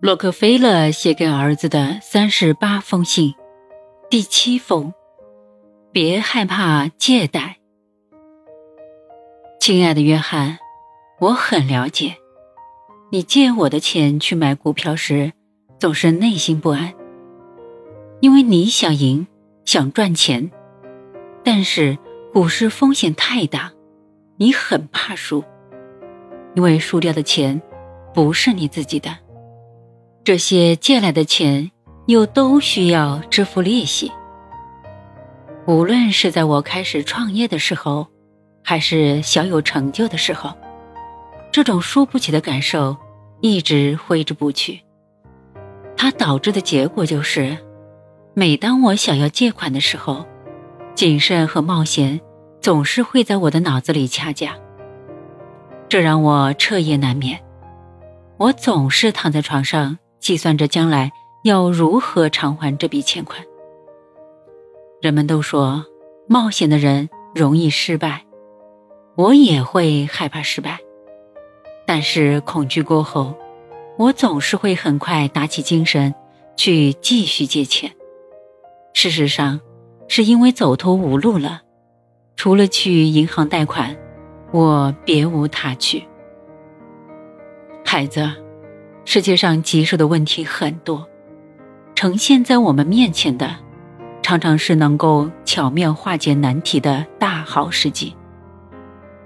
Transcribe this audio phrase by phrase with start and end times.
[0.00, 3.34] 洛克菲勒写给儿子的三十八封信，
[4.08, 4.92] 第七封：
[5.90, 7.56] 别害怕借贷。
[9.58, 10.58] 亲爱的约翰，
[11.18, 12.14] 我很了解，
[13.10, 15.32] 你借我的钱去买股票时，
[15.80, 16.94] 总是内心不安，
[18.20, 19.26] 因为你想赢，
[19.64, 20.48] 想赚钱，
[21.42, 21.98] 但是
[22.32, 23.72] 股市风险太大，
[24.36, 25.42] 你很怕输，
[26.54, 27.60] 因为输掉的钱
[28.14, 29.10] 不是你自己的。
[30.28, 31.70] 这些借来的钱
[32.04, 34.12] 又都需要支付利息。
[35.66, 38.06] 无论是在我开始创业的时候，
[38.62, 40.52] 还是小有成就的时候，
[41.50, 42.94] 这种输不起的感受
[43.40, 44.78] 一直挥之不去。
[45.96, 47.56] 它导致的结果就是，
[48.34, 50.26] 每当我想要借款的时候，
[50.94, 52.20] 谨慎和冒险
[52.60, 54.58] 总是会在我的脑子里掐架，
[55.88, 57.40] 这让我彻夜难眠。
[58.36, 59.98] 我总是躺在床上。
[60.20, 61.12] 计算着将来
[61.44, 63.42] 要如何偿还这笔欠款。
[65.00, 65.84] 人们都说
[66.26, 68.24] 冒险的人容易失败，
[69.14, 70.78] 我也会害怕失败，
[71.86, 73.34] 但是恐惧过后，
[73.96, 76.14] 我总是会很快打起精神
[76.56, 77.92] 去继续借钱。
[78.92, 79.60] 事实上，
[80.08, 81.62] 是因为走投无路了，
[82.34, 83.96] 除了去银行贷款，
[84.50, 86.02] 我别无他去。
[87.84, 88.28] 孩子。
[89.10, 91.08] 世界上棘手的问题很多，
[91.94, 93.56] 呈现在我们面前的，
[94.22, 98.14] 常常是能够巧妙化解难题的大好时机。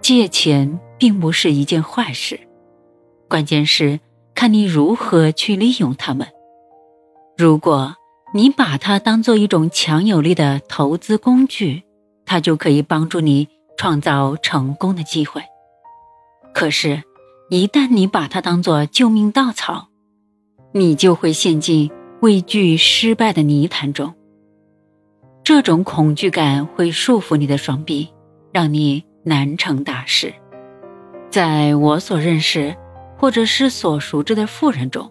[0.00, 2.40] 借钱并不是一件坏事，
[3.28, 4.00] 关键是
[4.34, 6.26] 看你如何去利用它们。
[7.36, 7.94] 如果
[8.34, 11.84] 你把它当做一种强有力的投资工具，
[12.26, 15.40] 它就可以帮助你创造成功的机会。
[16.52, 17.00] 可是，
[17.50, 19.88] 一旦你把它当做救命稻草，
[20.72, 24.14] 你就会陷进畏惧失败的泥潭中。
[25.42, 28.06] 这种恐惧感会束缚你的双臂，
[28.52, 30.34] 让你难成大事。
[31.30, 32.76] 在我所认识
[33.16, 35.10] 或者是所熟知的富人中，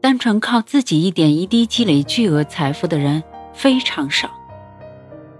[0.00, 3.20] 单纯靠自己一点一滴积累巨额财富的人
[3.52, 4.30] 非常少，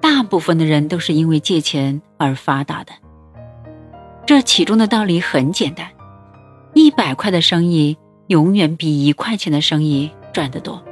[0.01, 2.93] 大部分的人都是因为借钱而发达的。
[4.27, 5.87] 这其中的道理很简单。
[6.77, 10.85] 一百块的生意永远比一块钱的生意赚得多。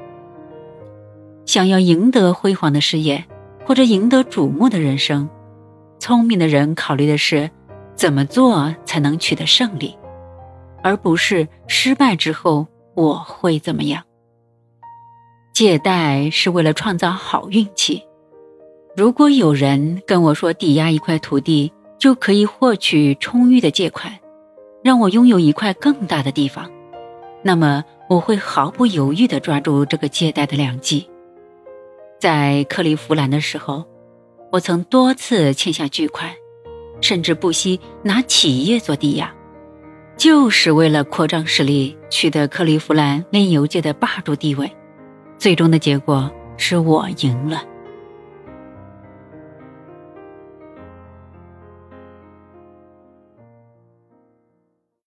[1.45, 3.23] 想要赢得辉煌的事业，
[3.67, 5.29] 或者赢得瞩目的人生，
[5.99, 7.51] 聪明的人考虑的是
[7.95, 9.95] 怎么做才能取得胜利，
[10.83, 14.03] 而不是失败之后我会怎么样。
[15.53, 18.03] 借贷是为了创造好运气。
[18.97, 24.11] 如果有人跟我说抵押一块土地就可以获取充裕的借款。
[24.85, 26.71] 让我拥有一块更大的地方，
[27.43, 31.09] 那么我会毫不犹豫地抓住这个借贷的良机。
[32.21, 33.87] 在克利夫兰的时候，
[34.53, 36.31] 我曾多次欠下巨款，
[37.01, 39.33] 甚至不惜拿企业做抵押，
[40.19, 44.71] 就是为了扩张实力，取得克利夫兰炼油界的霸主地位。
[45.39, 47.63] 最终的结果是我赢了。